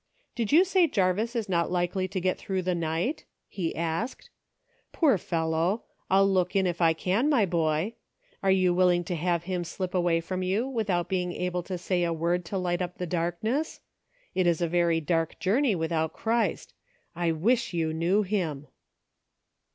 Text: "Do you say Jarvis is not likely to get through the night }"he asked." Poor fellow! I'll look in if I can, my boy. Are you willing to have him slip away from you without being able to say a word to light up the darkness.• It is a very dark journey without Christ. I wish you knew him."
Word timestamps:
"Do 0.35 0.41
you 0.49 0.65
say 0.65 0.87
Jarvis 0.87 1.35
is 1.35 1.47
not 1.47 1.69
likely 1.69 2.07
to 2.07 2.19
get 2.19 2.39
through 2.39 2.63
the 2.63 2.73
night 2.73 3.25
}"he 3.47 3.75
asked." 3.75 4.31
Poor 4.93 5.19
fellow! 5.19 5.83
I'll 6.09 6.27
look 6.27 6.55
in 6.55 6.65
if 6.65 6.81
I 6.81 6.93
can, 6.93 7.29
my 7.29 7.45
boy. 7.45 7.93
Are 8.41 8.49
you 8.49 8.73
willing 8.73 9.03
to 9.03 9.15
have 9.15 9.43
him 9.43 9.63
slip 9.63 9.93
away 9.93 10.19
from 10.19 10.41
you 10.41 10.67
without 10.67 11.07
being 11.07 11.33
able 11.33 11.61
to 11.61 11.77
say 11.77 12.03
a 12.03 12.11
word 12.13 12.45
to 12.45 12.57
light 12.57 12.81
up 12.81 12.97
the 12.97 13.05
darkness.• 13.05 13.75
It 14.33 14.47
is 14.47 14.59
a 14.59 14.67
very 14.67 15.01
dark 15.01 15.37
journey 15.37 15.75
without 15.75 16.13
Christ. 16.13 16.73
I 17.15 17.31
wish 17.31 17.71
you 17.71 17.93
knew 17.93 18.23
him." 18.23 18.69